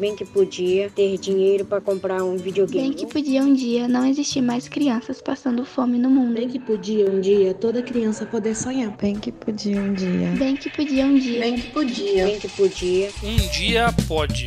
Bem 0.00 0.16
que 0.16 0.24
podia 0.24 0.88
ter 0.88 1.18
dinheiro 1.18 1.62
para 1.62 1.78
comprar 1.78 2.24
um 2.24 2.34
videogame. 2.34 2.88
Bem 2.88 2.92
que 2.94 3.06
podia 3.06 3.42
um 3.42 3.52
dia 3.52 3.86
não 3.86 4.06
existir 4.06 4.40
mais 4.40 4.66
crianças 4.66 5.20
passando 5.20 5.62
fome 5.62 5.98
no 5.98 6.08
mundo. 6.08 6.32
Bem 6.32 6.48
que 6.48 6.58
podia 6.58 7.04
um 7.04 7.20
dia 7.20 7.52
toda 7.52 7.82
criança 7.82 8.24
poder 8.24 8.56
sonhar. 8.56 8.96
Bem 8.96 9.14
que 9.14 9.30
podia 9.30 9.78
um 9.78 9.92
dia. 9.92 10.30
Bem 10.38 10.56
que 10.56 10.70
podia 10.70 11.04
um 11.04 11.18
dia. 11.18 11.40
Bem 11.40 11.54
que 11.56 11.70
podia. 11.70 12.24
Bem 12.24 12.40
que 12.40 12.48
podia. 12.48 13.10
Um 13.22 13.36
dia 13.52 13.94
pode. 14.08 14.46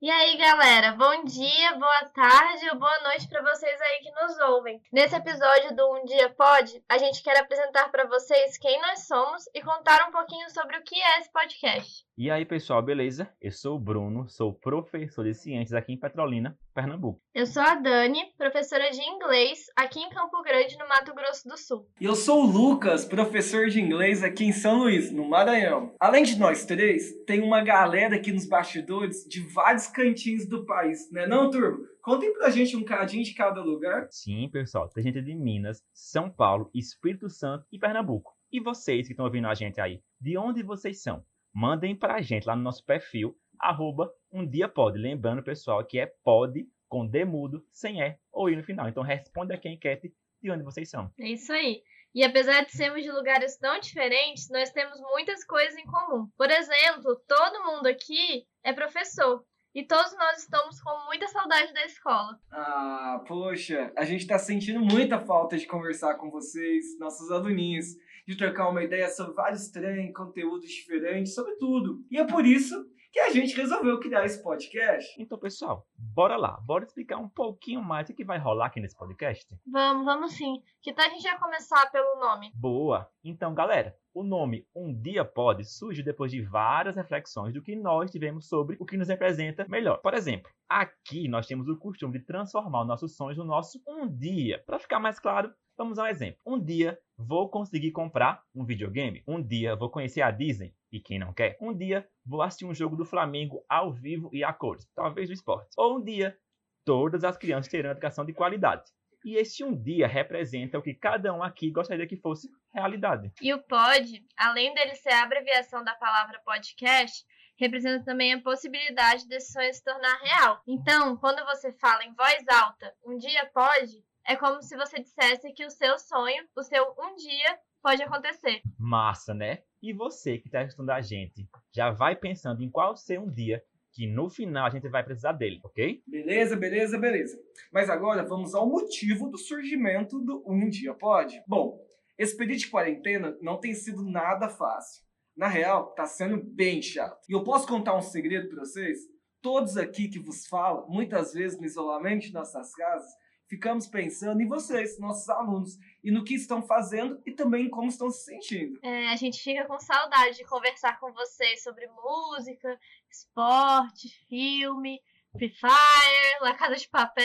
E 0.00 0.08
aí, 0.08 0.36
galera, 0.38 0.87
dia, 1.28 1.74
boa 1.74 2.04
tarde 2.14 2.70
ou 2.72 2.78
boa 2.78 3.02
noite 3.02 3.28
para 3.28 3.42
vocês 3.42 3.78
aí 3.82 4.00
que 4.00 4.10
nos 4.12 4.38
ouvem. 4.48 4.80
Nesse 4.90 5.14
episódio 5.14 5.76
do 5.76 5.92
Um 5.92 6.04
Dia 6.06 6.30
Pode, 6.30 6.82
a 6.88 6.96
gente 6.96 7.22
quer 7.22 7.38
apresentar 7.38 7.90
para 7.90 8.06
vocês 8.06 8.56
quem 8.56 8.80
nós 8.80 9.06
somos 9.06 9.44
e 9.54 9.60
contar 9.60 10.08
um 10.08 10.10
pouquinho 10.10 10.48
sobre 10.48 10.78
o 10.78 10.82
que 10.82 10.98
é 10.98 11.18
esse 11.18 11.30
podcast. 11.30 12.08
E 12.16 12.30
aí, 12.30 12.44
pessoal, 12.44 12.82
beleza? 12.82 13.30
Eu 13.40 13.52
sou 13.52 13.76
o 13.76 13.78
Bruno, 13.78 14.26
sou 14.28 14.52
professor 14.52 15.24
de 15.24 15.34
ciências 15.34 15.74
aqui 15.74 15.92
em 15.92 16.00
Petrolina, 16.00 16.58
Pernambuco. 16.74 17.20
Eu 17.32 17.46
sou 17.46 17.62
a 17.62 17.76
Dani, 17.76 18.20
professora 18.36 18.90
de 18.90 19.00
inglês 19.02 19.66
aqui 19.76 20.00
em 20.00 20.10
Campo 20.10 20.42
Grande, 20.42 20.76
no 20.78 20.88
Mato 20.88 21.14
Grosso 21.14 21.46
do 21.46 21.56
Sul. 21.56 21.86
E 22.00 22.06
eu 22.06 22.16
sou 22.16 22.42
o 22.42 22.46
Lucas, 22.46 23.04
professor 23.04 23.68
de 23.68 23.80
inglês 23.80 24.24
aqui 24.24 24.46
em 24.46 24.52
São 24.52 24.78
Luís, 24.78 25.12
no 25.12 25.28
Maranhão. 25.28 25.94
Além 26.00 26.24
de 26.24 26.36
nós 26.36 26.64
três, 26.64 27.12
tem 27.24 27.40
uma 27.40 27.62
galera 27.62 28.16
aqui 28.16 28.32
nos 28.32 28.48
bastidores 28.48 29.24
de 29.28 29.40
vários 29.40 29.86
cantinhos 29.86 30.48
do 30.48 30.66
país, 30.66 31.08
né 31.12 31.17
não, 31.26 31.50
turma? 31.50 31.78
Contem 32.02 32.32
pra 32.32 32.50
gente 32.50 32.76
um 32.76 32.84
cadinho 32.84 33.24
de 33.24 33.34
cada 33.34 33.62
lugar. 33.62 34.06
Sim, 34.10 34.48
pessoal, 34.48 34.88
tem 34.88 35.02
gente 35.04 35.20
de 35.20 35.34
Minas, 35.34 35.84
São 35.92 36.30
Paulo, 36.30 36.70
Espírito 36.74 37.28
Santo 37.28 37.66
e 37.72 37.78
Pernambuco. 37.78 38.36
E 38.50 38.60
vocês 38.60 39.06
que 39.06 39.12
estão 39.12 39.26
ouvindo 39.26 39.48
a 39.48 39.54
gente 39.54 39.80
aí, 39.80 40.02
de 40.20 40.38
onde 40.38 40.62
vocês 40.62 41.02
são? 41.02 41.24
Mandem 41.52 41.96
pra 41.96 42.22
gente 42.22 42.46
lá 42.46 42.54
no 42.54 42.62
nosso 42.62 42.84
perfil, 42.84 43.36
arroba 43.58 44.12
um 44.32 44.46
dia 44.46 44.68
pode. 44.68 44.98
Lembrando, 44.98 45.42
pessoal, 45.42 45.84
que 45.84 45.98
é 45.98 46.06
pode 46.22 46.66
com 46.88 47.06
D 47.06 47.24
mudo, 47.24 47.64
sem 47.70 48.00
E 48.00 48.16
ou 48.32 48.48
I 48.48 48.56
no 48.56 48.62
final. 48.62 48.88
Então 48.88 49.02
responda 49.02 49.54
aqui 49.54 49.68
a 49.68 49.72
enquete 49.72 50.14
de 50.42 50.50
onde 50.50 50.62
vocês 50.62 50.88
são. 50.88 51.12
É 51.18 51.28
isso 51.28 51.52
aí. 51.52 51.82
E 52.14 52.24
apesar 52.24 52.64
de 52.64 52.72
sermos 52.72 53.02
de 53.02 53.10
lugares 53.10 53.58
tão 53.58 53.78
diferentes, 53.80 54.48
nós 54.50 54.70
temos 54.70 54.98
muitas 55.00 55.44
coisas 55.44 55.76
em 55.76 55.84
comum. 55.84 56.28
Por 56.36 56.50
exemplo, 56.50 57.20
todo 57.26 57.64
mundo 57.64 57.86
aqui 57.86 58.46
é 58.64 58.72
professor. 58.72 59.44
E 59.78 59.84
todos 59.84 60.12
nós 60.16 60.38
estamos 60.38 60.80
com 60.80 61.06
muita 61.06 61.28
saudade 61.28 61.72
da 61.72 61.84
escola. 61.84 62.36
Ah, 62.50 63.22
poxa, 63.28 63.92
a 63.96 64.04
gente 64.04 64.26
tá 64.26 64.36
sentindo 64.36 64.80
muita 64.80 65.20
falta 65.20 65.56
de 65.56 65.68
conversar 65.68 66.16
com 66.16 66.32
vocês, 66.32 66.98
nossos 66.98 67.30
aluninhos, 67.30 67.94
de 68.28 68.36
trocar 68.36 68.68
uma 68.68 68.84
ideia 68.84 69.08
sobre 69.08 69.32
vários 69.32 69.70
trem, 69.70 70.12
conteúdos 70.12 70.68
diferentes, 70.68 71.34
sobre 71.34 71.56
tudo. 71.56 72.04
E 72.10 72.18
é 72.18 72.26
por 72.26 72.44
isso 72.44 72.76
que 73.10 73.18
a 73.18 73.30
gente 73.30 73.56
resolveu 73.56 73.98
criar 73.98 74.26
esse 74.26 74.42
podcast. 74.42 75.18
Então, 75.18 75.38
pessoal, 75.38 75.86
bora 75.96 76.36
lá. 76.36 76.60
Bora 76.60 76.84
explicar 76.84 77.16
um 77.16 77.28
pouquinho 77.30 77.82
mais 77.82 78.10
o 78.10 78.14
que 78.14 78.26
vai 78.26 78.38
rolar 78.38 78.66
aqui 78.66 78.80
nesse 78.80 78.94
podcast? 78.94 79.46
Vamos, 79.66 80.04
vamos 80.04 80.32
sim. 80.34 80.62
Que 80.82 80.92
tal 80.92 81.06
a 81.06 81.08
gente 81.08 81.22
já 81.22 81.38
começar 81.38 81.90
pelo 81.90 82.20
nome? 82.20 82.50
Boa! 82.54 83.08
Então, 83.24 83.54
galera, 83.54 83.96
o 84.12 84.22
nome 84.22 84.66
Um 84.76 84.94
Dia 84.94 85.24
Pode 85.24 85.64
surge 85.64 86.02
depois 86.02 86.30
de 86.30 86.42
várias 86.42 86.96
reflexões 86.96 87.54
do 87.54 87.62
que 87.62 87.74
nós 87.74 88.10
tivemos 88.10 88.46
sobre 88.46 88.76
o 88.78 88.84
que 88.84 88.98
nos 88.98 89.08
representa 89.08 89.66
melhor. 89.70 90.02
Por 90.02 90.12
exemplo, 90.12 90.52
aqui 90.68 91.28
nós 91.28 91.46
temos 91.46 91.66
o 91.66 91.78
costume 91.78 92.18
de 92.18 92.26
transformar 92.26 92.82
os 92.82 92.88
nossos 92.88 93.16
sonhos 93.16 93.38
no 93.38 93.44
nosso 93.44 93.80
um 93.88 94.06
dia. 94.06 94.62
Para 94.66 94.78
ficar 94.78 95.00
mais 95.00 95.18
claro, 95.18 95.50
vamos 95.78 95.98
a 95.98 96.02
um 96.02 96.06
exemplo. 96.08 96.40
Um 96.44 96.58
dia 96.58 96.98
vou 97.16 97.48
conseguir 97.48 97.92
comprar 97.92 98.42
um 98.52 98.64
videogame. 98.64 99.22
Um 99.26 99.40
dia 99.40 99.76
vou 99.76 99.88
conhecer 99.88 100.20
a 100.20 100.30
Disney. 100.32 100.74
E 100.90 101.00
quem 101.00 101.18
não 101.18 101.32
quer? 101.32 101.56
Um 101.60 101.72
dia 101.72 102.06
vou 102.26 102.42
assistir 102.42 102.66
um 102.66 102.74
jogo 102.74 102.96
do 102.96 103.04
Flamengo 103.04 103.64
ao 103.68 103.92
vivo 103.92 104.28
e 104.32 104.42
a 104.42 104.52
cores, 104.52 104.86
talvez 104.94 105.28
do 105.28 105.32
esporte. 105.32 105.70
Ou 105.76 105.98
um 105.98 106.04
dia 106.04 106.36
todas 106.84 107.22
as 107.22 107.36
crianças 107.36 107.70
terão 107.70 107.90
educação 107.90 108.24
de 108.24 108.32
qualidade. 108.32 108.90
E 109.24 109.36
esse 109.36 109.62
um 109.62 109.74
dia 109.74 110.06
representa 110.06 110.78
o 110.78 110.82
que 110.82 110.94
cada 110.94 111.32
um 111.32 111.42
aqui 111.42 111.70
gostaria 111.70 112.06
que 112.06 112.16
fosse 112.16 112.48
realidade. 112.72 113.30
E 113.40 113.52
o 113.52 113.62
pod, 113.62 114.24
além 114.36 114.74
dele 114.74 114.94
ser 114.94 115.10
a 115.10 115.22
abreviação 115.22 115.84
da 115.84 115.94
palavra 115.94 116.40
podcast, 116.44 117.24
representa 117.58 118.04
também 118.04 118.32
a 118.32 118.40
possibilidade 118.40 119.26
desse 119.28 119.52
sonho 119.52 119.74
se 119.74 119.82
tornar 119.82 120.16
real. 120.22 120.62
Então, 120.66 121.16
quando 121.16 121.44
você 121.44 121.72
fala 121.72 122.04
em 122.04 122.14
voz 122.14 122.44
alta, 122.48 122.94
um 123.04 123.18
dia 123.18 123.44
pode, 123.52 124.02
é 124.28 124.36
como 124.36 124.62
se 124.62 124.76
você 124.76 125.00
dissesse 125.00 125.50
que 125.54 125.64
o 125.64 125.70
seu 125.70 125.98
sonho, 125.98 126.46
o 126.54 126.62
seu 126.62 126.84
um 126.98 127.16
dia, 127.16 127.58
pode 127.82 128.02
acontecer. 128.02 128.60
Massa, 128.78 129.32
né? 129.32 129.62
E 129.82 129.90
você 129.90 130.36
que 130.36 130.48
está 130.48 130.62
escutando 130.62 130.90
a 130.90 131.00
gente, 131.00 131.48
já 131.74 131.90
vai 131.90 132.14
pensando 132.14 132.62
em 132.62 132.70
qual 132.70 132.94
ser 132.94 133.18
um 133.18 133.30
dia 133.30 133.64
que 133.90 134.06
no 134.06 134.28
final 134.28 134.66
a 134.66 134.70
gente 134.70 134.86
vai 134.86 135.02
precisar 135.02 135.32
dele, 135.32 135.60
ok? 135.64 136.02
Beleza, 136.06 136.56
beleza, 136.56 136.98
beleza. 136.98 137.40
Mas 137.72 137.88
agora 137.88 138.22
vamos 138.22 138.54
ao 138.54 138.68
motivo 138.68 139.30
do 139.30 139.38
surgimento 139.38 140.20
do 140.20 140.44
Um 140.46 140.68
Dia 140.68 140.92
Pode. 140.92 141.42
Bom, 141.48 141.82
esse 142.18 142.36
período 142.36 142.58
de 142.58 142.70
quarentena 142.70 143.34
não 143.40 143.58
tem 143.58 143.72
sido 143.72 144.02
nada 144.04 144.50
fácil. 144.50 145.02
Na 145.34 145.48
real, 145.48 145.94
tá 145.94 146.04
sendo 146.04 146.36
bem 146.36 146.82
chato. 146.82 147.24
E 147.30 147.32
eu 147.32 147.42
posso 147.42 147.66
contar 147.66 147.96
um 147.96 148.02
segredo 148.02 148.50
para 148.50 148.60
vocês? 148.60 148.98
Todos 149.40 149.78
aqui 149.78 150.08
que 150.08 150.18
vos 150.18 150.46
falam, 150.46 150.86
muitas 150.86 151.32
vezes 151.32 151.58
no 151.58 151.64
isolamento 151.64 152.26
de 152.26 152.32
nossas 152.34 152.74
casas, 152.74 153.08
ficamos 153.48 153.86
pensando 153.86 154.40
em 154.40 154.46
vocês, 154.46 154.98
nossos 154.98 155.28
alunos, 155.28 155.78
e 156.04 156.10
no 156.10 156.22
que 156.22 156.34
estão 156.34 156.62
fazendo 156.62 157.20
e 157.26 157.32
também 157.32 157.68
como 157.68 157.88
estão 157.88 158.10
se 158.10 158.24
sentindo. 158.24 158.78
É, 158.82 159.08
a 159.08 159.16
gente 159.16 159.42
fica 159.42 159.64
com 159.64 159.78
saudade 159.80 160.36
de 160.36 160.44
conversar 160.44 161.00
com 161.00 161.12
vocês 161.12 161.62
sobre 161.62 161.88
música, 161.88 162.78
esporte, 163.10 164.08
filme, 164.28 165.00
Free 165.36 165.50
Fire, 165.50 166.40
La 166.40 166.54
Casa 166.54 166.76
de 166.76 166.88
Papel. 166.88 167.24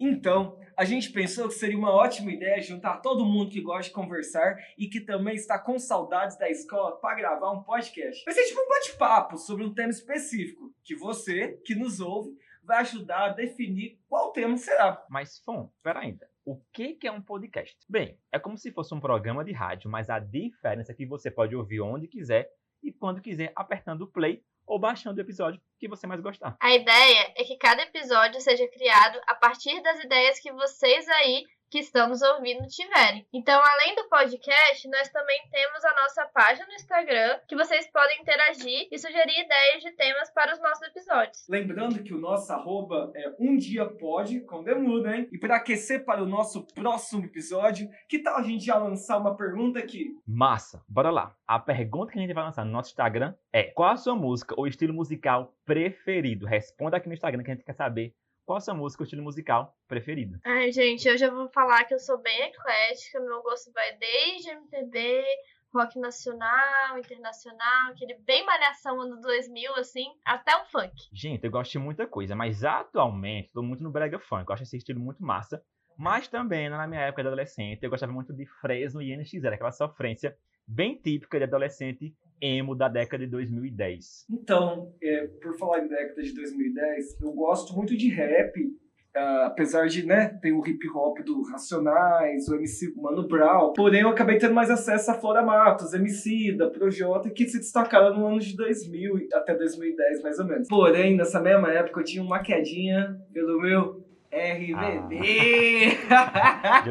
Então, 0.00 0.58
a 0.76 0.84
gente 0.84 1.10
pensou 1.10 1.48
que 1.48 1.54
seria 1.54 1.78
uma 1.78 1.90
ótima 1.90 2.30
ideia 2.30 2.60
juntar 2.62 2.98
todo 2.98 3.24
mundo 3.24 3.50
que 3.50 3.60
gosta 3.60 3.84
de 3.84 3.90
conversar 3.90 4.56
e 4.76 4.86
que 4.86 5.00
também 5.00 5.34
está 5.34 5.58
com 5.58 5.78
saudades 5.78 6.38
da 6.38 6.48
escola 6.48 6.96
para 7.00 7.16
gravar 7.16 7.50
um 7.52 7.62
podcast. 7.62 8.24
Vai 8.24 8.34
ser 8.34 8.44
tipo 8.44 8.60
um 8.60 8.68
bate-papo 8.68 9.38
sobre 9.38 9.64
um 9.64 9.74
tema 9.74 9.90
específico 9.90 10.72
que 10.84 10.94
você, 10.94 11.58
que 11.64 11.74
nos 11.74 12.00
ouve, 12.00 12.36
vai 12.68 12.80
ajudar 12.80 13.24
a 13.24 13.28
definir 13.30 13.98
qual 14.06 14.30
tema 14.30 14.54
será. 14.58 15.02
Mas, 15.08 15.38
Fon, 15.38 15.72
pera 15.82 16.00
ainda. 16.00 16.28
O 16.44 16.60
que 16.70 16.92
que 16.92 17.08
é 17.08 17.10
um 17.10 17.22
podcast? 17.22 17.74
Bem, 17.88 18.20
é 18.30 18.38
como 18.38 18.58
se 18.58 18.70
fosse 18.70 18.94
um 18.94 19.00
programa 19.00 19.42
de 19.42 19.52
rádio, 19.52 19.90
mas 19.90 20.10
a 20.10 20.18
diferença 20.18 20.92
é 20.92 20.94
que 20.94 21.06
você 21.06 21.30
pode 21.30 21.56
ouvir 21.56 21.80
onde 21.80 22.06
quiser 22.06 22.50
e 22.82 22.92
quando 22.92 23.22
quiser, 23.22 23.54
apertando 23.56 24.02
o 24.02 24.06
play 24.06 24.44
ou 24.66 24.78
baixando 24.78 25.16
o 25.16 25.22
episódio 25.22 25.58
que 25.80 25.88
você 25.88 26.06
mais 26.06 26.20
gostar. 26.20 26.58
A 26.60 26.74
ideia 26.74 27.32
é 27.38 27.42
que 27.42 27.56
cada 27.56 27.82
episódio 27.82 28.38
seja 28.38 28.68
criado 28.68 29.18
a 29.26 29.34
partir 29.34 29.82
das 29.82 30.04
ideias 30.04 30.38
que 30.38 30.52
vocês 30.52 31.08
aí 31.08 31.44
que 31.70 31.78
estão 31.78 32.08
nos 32.08 32.22
ouvindo 32.22 32.66
tiverem. 32.66 33.26
Então, 33.32 33.60
além 33.60 33.94
do 33.94 34.08
podcast, 34.08 34.88
nós 34.88 35.08
também 35.10 35.40
temos 35.50 35.84
a 35.84 35.94
nossa 35.94 36.26
página 36.26 36.66
no 36.66 36.74
Instagram, 36.74 37.40
que 37.46 37.56
vocês 37.56 37.90
podem 37.90 38.20
interagir 38.20 38.88
e 38.90 38.98
sugerir 38.98 39.44
ideias 39.44 39.82
de 39.82 39.92
temas 39.92 40.30
para 40.30 40.52
os 40.52 40.60
nossos 40.60 40.86
episódios. 40.88 41.46
Lembrando 41.48 42.02
que 42.02 42.14
o 42.14 42.18
nosso 42.18 42.52
arroba 42.52 43.12
é 43.14 43.34
um 43.38 43.56
dia 43.56 43.86
pode, 43.86 44.40
com 44.40 44.62
demuda, 44.62 45.16
hein? 45.16 45.28
E 45.32 45.38
para 45.38 45.56
aquecer 45.56 46.04
para 46.04 46.22
o 46.22 46.26
nosso 46.26 46.66
próximo 46.74 47.24
episódio, 47.24 47.88
que 48.08 48.18
tal 48.18 48.38
a 48.38 48.42
gente 48.42 48.64
já 48.64 48.76
lançar 48.76 49.18
uma 49.18 49.36
pergunta 49.36 49.78
aqui? 49.78 50.16
Massa, 50.26 50.82
bora 50.88 51.10
lá. 51.10 51.34
A 51.46 51.58
pergunta 51.58 52.12
que 52.12 52.18
a 52.18 52.22
gente 52.22 52.34
vai 52.34 52.44
lançar 52.44 52.64
no 52.64 52.72
nosso 52.72 52.90
Instagram 52.90 53.34
é: 53.52 53.64
qual 53.64 53.90
a 53.90 53.96
sua 53.96 54.14
música 54.14 54.54
ou 54.56 54.66
estilo 54.66 54.94
musical 54.94 55.54
preferido? 55.64 56.46
Responda 56.46 56.96
aqui 56.96 57.08
no 57.08 57.14
Instagram 57.14 57.42
que 57.42 57.50
a 57.50 57.54
gente 57.54 57.64
quer 57.64 57.74
saber 57.74 58.14
qual 58.48 58.56
a 58.56 58.60
sua 58.62 58.72
música 58.72 59.02
ou 59.02 59.04
estilo 59.04 59.22
musical 59.22 59.76
preferido? 59.86 60.40
Ai, 60.42 60.72
gente, 60.72 61.06
eu 61.06 61.34
vou 61.34 61.50
falar 61.50 61.84
que 61.84 61.92
eu 61.92 61.98
sou 61.98 62.16
bem 62.16 62.44
eclética, 62.44 63.20
meu 63.20 63.42
gosto 63.42 63.70
vai 63.74 63.94
desde 63.98 64.48
MPB, 64.48 65.22
rock 65.70 65.98
nacional, 65.98 66.96
internacional, 66.96 67.90
aquele 67.90 68.14
bem 68.20 68.46
malhação 68.46 69.02
ano 69.02 69.20
2000, 69.20 69.74
assim, 69.74 70.06
até 70.24 70.56
o 70.56 70.64
funk. 70.64 70.94
Gente, 71.12 71.44
eu 71.44 71.50
gosto 71.50 71.72
de 71.72 71.78
muita 71.78 72.06
coisa, 72.06 72.34
mas 72.34 72.64
atualmente 72.64 73.50
tô 73.52 73.62
muito 73.62 73.82
no 73.82 73.90
brega 73.90 74.18
funk, 74.18 74.48
eu 74.48 74.54
acho 74.54 74.62
esse 74.62 74.78
estilo 74.78 74.98
muito 74.98 75.22
massa. 75.22 75.62
Mas 75.98 76.28
também, 76.28 76.70
na 76.70 76.86
minha 76.86 77.00
época 77.00 77.22
de 77.22 77.28
adolescente, 77.28 77.82
eu 77.82 77.90
gostava 77.90 78.12
muito 78.12 78.32
de 78.32 78.46
Fresno 78.46 79.02
e 79.02 79.08
NX0, 79.08 79.52
aquela 79.52 79.72
sofrência 79.72 80.36
bem 80.64 80.94
típica 80.94 81.38
de 81.38 81.44
adolescente 81.44 82.14
emo 82.40 82.76
da 82.76 82.88
década 82.88 83.24
de 83.24 83.30
2010. 83.32 84.26
Então, 84.30 84.94
é, 85.02 85.26
por 85.42 85.58
falar 85.58 85.80
em 85.80 85.88
década 85.88 86.22
de 86.22 86.32
2010, 86.32 87.20
eu 87.20 87.32
gosto 87.32 87.74
muito 87.74 87.96
de 87.96 88.08
rap, 88.10 88.60
uh, 88.60 89.46
apesar 89.46 89.88
de, 89.88 90.06
né, 90.06 90.38
ter 90.40 90.52
o 90.52 90.64
hip 90.64 90.88
hop 90.88 91.18
do 91.24 91.42
Racionais, 91.42 92.46
o 92.48 92.54
MC 92.54 92.94
Mano 92.94 93.26
Brown, 93.26 93.72
porém 93.72 94.02
eu 94.02 94.10
acabei 94.10 94.38
tendo 94.38 94.54
mais 94.54 94.70
acesso 94.70 95.10
a 95.10 95.14
Flora 95.14 95.42
Matos, 95.42 95.94
MC 95.94 96.52
da 96.56 96.70
Projota, 96.70 97.28
que 97.28 97.48
se 97.48 97.58
destacaram 97.58 98.16
no 98.16 98.24
ano 98.24 98.38
de 98.38 98.54
2000 98.56 99.28
até 99.32 99.56
2010, 99.56 100.22
mais 100.22 100.38
ou 100.38 100.46
menos. 100.46 100.68
Porém, 100.68 101.16
nessa 101.16 101.40
mesma 101.40 101.72
época 101.72 102.00
eu 102.00 102.04
tinha 102.04 102.22
uma 102.22 102.38
quedinha 102.38 103.20
pelo 103.32 103.60
meu 103.60 103.97
RBD. 104.30 105.98
Ah. 106.10 106.84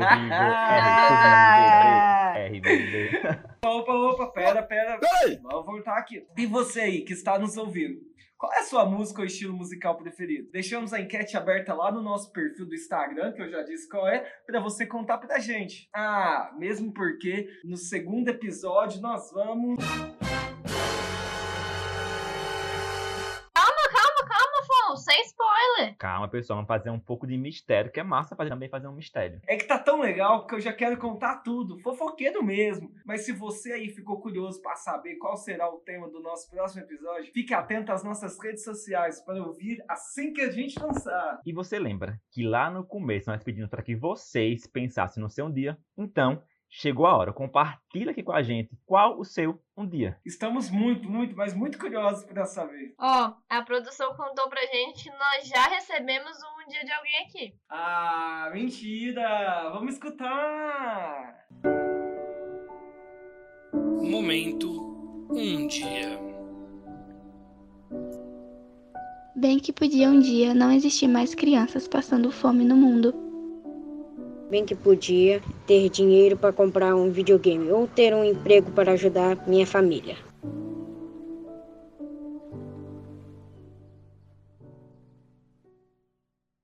Eu 2.38 2.52
digo 2.52 2.68
RBD, 2.68 2.80
RBD. 2.80 3.40
Opa, 3.66 3.94
opa, 3.94 4.28
pera, 4.28 4.64
pera. 4.64 5.00
Vamos 5.44 5.66
voltar 5.66 5.98
aqui. 5.98 6.26
E 6.38 6.46
você 6.46 6.82
aí 6.82 7.02
que 7.02 7.14
está 7.14 7.38
nos 7.38 7.58
ouvindo? 7.58 8.00
Qual 8.38 8.54
é 8.54 8.60
a 8.60 8.64
sua 8.64 8.86
música 8.86 9.22
ou 9.22 9.26
estilo 9.26 9.56
musical 9.56 9.98
preferido? 9.98 10.52
Deixamos 10.52 10.94
a 10.94 11.02
enquete 11.02 11.36
aberta 11.36 11.74
lá 11.74 11.92
no 11.92 12.04
nosso 12.04 12.32
perfil 12.32 12.68
do 12.68 12.76
Instagram, 12.76 13.34
que 13.34 13.42
eu 13.42 13.50
já 13.50 13.64
disse 13.64 13.90
qual 13.90 14.08
é, 14.08 14.20
para 14.46 14.60
você 14.60 14.86
contar 14.86 15.18
pra 15.18 15.40
gente. 15.40 15.90
Ah, 15.92 16.54
mesmo 16.56 16.94
porque 16.94 17.50
no 17.64 17.76
segundo 17.76 18.30
episódio 18.30 19.02
nós 19.02 19.32
vamos. 19.32 19.80
Calma, 25.98 26.28
pessoal, 26.28 26.58
vamos 26.58 26.68
fazer 26.68 26.90
um 26.92 27.00
pouco 27.00 27.26
de 27.26 27.38
mistério, 27.38 27.92
que 27.92 28.00
é 28.00 28.04
massa 28.04 28.36
fazer, 28.36 28.50
também 28.50 28.70
fazer 28.70 28.88
um 28.88 28.94
mistério. 28.94 29.42
É 29.48 29.58
que 29.58 29.66
tá 29.66 29.80
tão 29.80 30.00
legal 30.00 30.46
que 30.46 30.56
eu 30.56 30.60
já 30.60 30.72
quero 30.72 30.98
contar 30.98 31.38
tudo, 31.38 31.80
fofoqueiro 31.80 32.44
mesmo. 32.44 32.92
Mas 33.06 33.22
se 33.26 33.32
você 33.32 33.74
aí 33.74 33.90
ficou 33.90 34.22
curioso 34.22 34.62
para 34.62 34.76
saber 34.76 35.16
qual 35.16 35.36
será 35.36 35.70
o 35.70 35.80
tema 35.80 36.08
do 36.10 36.22
nosso 36.22 36.50
próximo 36.50 36.84
episódio, 36.84 37.32
fique 37.34 37.54
atento 37.54 37.92
às 37.92 38.04
nossas 38.04 38.38
redes 38.40 38.64
sociais 38.64 39.20
para 39.24 39.44
ouvir 39.44 39.84
assim 39.90 40.32
que 40.34 40.42
a 40.42 40.52
gente 40.52 40.80
lançar. 40.80 41.42
E 41.46 41.52
você 41.52 41.80
lembra 41.80 42.20
que 42.32 42.44
lá 42.44 42.70
no 42.70 42.86
começo 42.86 43.30
nós 43.30 43.44
pedimos 43.44 43.70
para 43.70 43.82
que 43.82 43.96
vocês 43.96 44.68
pensassem 44.68 45.22
no 45.22 45.30
seu 45.30 45.50
dia? 45.50 45.78
Então, 45.98 46.44
chegou 46.70 47.06
a 47.06 47.18
hora. 47.18 47.34
Compartilha 47.34 48.12
aqui 48.12 48.24
com 48.24 48.32
a 48.32 48.42
gente 48.42 48.70
qual 48.86 49.20
o 49.20 49.26
seu 49.26 49.62
um 49.76 49.88
dia. 49.88 50.20
Estamos 50.26 50.70
muito, 50.70 51.10
muito, 51.10 51.36
mas 51.36 51.54
muito 51.54 51.78
curiosos 51.78 52.26
para 52.26 52.46
saber. 52.46 52.94
Ó, 53.00 53.34
a 53.50 53.62
produção 53.62 54.16
contou 54.16 54.50
pra 54.50 54.62
gente 54.62 55.04
que 55.04 55.12
nós 55.12 55.48
já 55.48 55.68
recebemos 55.68 56.38
um 56.38 56.70
dia 56.70 56.84
de 56.84 56.92
alguém 56.92 57.26
aqui. 57.28 57.56
Ah, 57.70 58.50
mentira! 58.54 59.70
Vamos 59.72 59.94
escutar! 59.94 61.46
Momento 64.02 65.28
um 65.30 65.68
dia. 65.68 66.20
Bem 69.36 69.60
que 69.60 69.72
podia 69.72 70.10
um 70.10 70.20
dia 70.20 70.54
não 70.56 70.72
existir 70.72 71.08
mais 71.08 71.36
crianças 71.36 71.88
passando 71.88 72.32
fome 72.32 72.66
no 72.66 72.76
mundo. 72.76 73.27
Bem 74.50 74.66
que 74.66 74.76
podia 74.76 75.42
ter 75.66 75.90
dinheiro 75.90 76.38
para 76.38 76.54
comprar 76.54 76.96
um 76.96 77.12
videogame 77.12 77.70
ou 77.70 77.86
ter 77.86 78.14
um 78.14 78.24
emprego 78.24 78.72
para 78.72 78.94
ajudar 78.94 79.46
minha 79.46 79.68
família. 79.68 80.16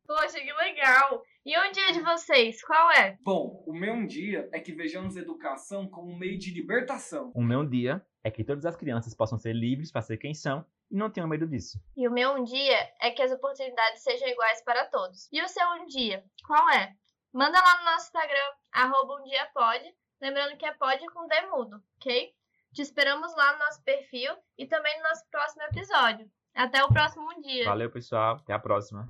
Poxa, 0.07 0.39
que 0.39 0.53
legal! 0.53 1.23
E 1.45 1.57
o 1.57 1.71
dia 1.73 1.91
de 1.91 1.99
vocês, 1.99 2.63
qual 2.63 2.89
é? 2.91 3.17
Bom, 3.21 3.61
o 3.67 3.73
meu 3.73 3.93
um 3.93 4.07
dia 4.07 4.47
é 4.53 4.61
que 4.61 4.71
vejamos 4.71 5.17
educação 5.17 5.85
como 5.85 6.09
um 6.09 6.17
meio 6.17 6.39
de 6.39 6.53
libertação. 6.53 7.33
O 7.35 7.43
meu 7.43 7.65
dia 7.65 8.01
é 8.23 8.31
que 8.31 8.45
todas 8.45 8.65
as 8.65 8.77
crianças 8.77 9.13
possam 9.13 9.37
ser 9.37 9.51
livres 9.51 9.91
para 9.91 10.01
ser 10.01 10.15
quem 10.15 10.33
são 10.33 10.65
e 10.89 10.95
não 10.95 11.09
tenham 11.09 11.27
medo 11.27 11.45
disso. 11.45 11.77
E 11.97 12.07
o 12.07 12.11
meu 12.11 12.31
um 12.31 12.45
dia 12.45 12.77
é 13.01 13.11
que 13.11 13.21
as 13.21 13.31
oportunidades 13.33 14.03
sejam 14.03 14.29
iguais 14.29 14.63
para 14.63 14.85
todos. 14.85 15.27
E 15.33 15.41
o 15.41 15.49
seu 15.49 15.67
um 15.81 15.85
dia, 15.85 16.23
qual 16.47 16.69
é? 16.69 16.95
Manda 17.33 17.59
lá 17.59 17.79
no 17.79 17.85
nosso 17.85 18.05
Instagram, 18.05 18.51
arroba 18.71 19.15
um 19.15 19.23
dia 19.23 19.49
pode. 19.55 19.91
Lembrando 20.21 20.55
que 20.55 20.65
é 20.65 20.73
pode 20.73 21.03
com 21.07 21.27
D 21.27 21.41
mudo, 21.47 21.83
ok? 21.97 22.31
Te 22.71 22.81
esperamos 22.83 23.35
lá 23.35 23.53
no 23.53 23.59
nosso 23.59 23.83
perfil 23.83 24.31
e 24.55 24.67
também 24.67 24.95
no 24.97 25.03
nosso 25.09 25.27
próximo 25.31 25.63
episódio. 25.63 26.29
Até 26.53 26.83
o 26.83 26.89
próximo 26.89 27.27
um 27.31 27.41
dia. 27.41 27.65
Valeu, 27.65 27.89
pessoal. 27.89 28.35
Até 28.35 28.53
a 28.53 28.59
próxima. 28.59 29.07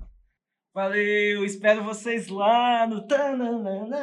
Valeu, 0.72 1.44
espero 1.44 1.84
vocês 1.84 2.28
lá 2.28 2.86
no. 2.86 3.06
Tananana. 3.06 4.02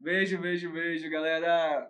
Beijo, 0.00 0.38
beijo, 0.38 0.72
beijo, 0.72 1.10
galera. 1.10 1.86